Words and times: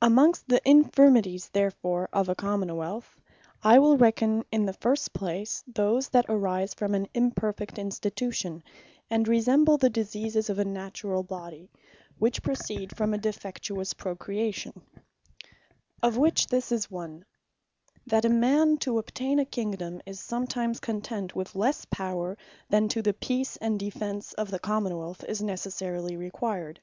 Amongst 0.00 0.48
the 0.48 0.66
Infirmities 0.66 1.50
therefore 1.50 2.08
of 2.10 2.30
a 2.30 2.34
Common 2.34 2.74
wealth, 2.76 3.20
I 3.62 3.78
will 3.78 3.98
reckon 3.98 4.46
in 4.50 4.64
the 4.64 4.72
first 4.72 5.12
place, 5.12 5.62
those 5.66 6.08
that 6.08 6.24
arise 6.30 6.72
from 6.72 6.94
an 6.94 7.08
Imperfect 7.12 7.78
Institution, 7.78 8.62
and 9.10 9.28
resemble 9.28 9.76
the 9.76 9.90
diseases 9.90 10.48
of 10.48 10.58
a 10.58 10.64
naturall 10.64 11.22
body, 11.24 11.70
which 12.18 12.42
proceed 12.42 12.96
from 12.96 13.12
a 13.12 13.18
Defectuous 13.18 13.92
Procreation. 13.94 14.72
Want 14.76 14.86
Of 14.86 14.94
Absolute 14.94 15.02
Power 15.02 16.08
Of 16.08 16.16
which, 16.16 16.46
this 16.46 16.72
is 16.72 16.90
one, 16.90 17.24
"That 18.06 18.24
a 18.24 18.30
man 18.30 18.78
to 18.78 18.96
obtain 18.96 19.38
a 19.40 19.44
Kingdome, 19.44 20.00
is 20.06 20.20
sometimes 20.20 20.80
content 20.80 21.36
with 21.36 21.54
lesse 21.54 21.84
Power, 21.90 22.38
than 22.70 22.88
to 22.88 23.02
the 23.02 23.12
Peace, 23.12 23.58
and 23.58 23.78
defence 23.78 24.32
of 24.32 24.50
the 24.50 24.58
Common 24.58 24.96
wealth 24.96 25.22
is 25.28 25.42
necessarily 25.42 26.16
required." 26.16 26.80